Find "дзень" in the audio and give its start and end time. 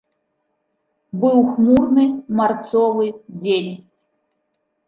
3.41-3.69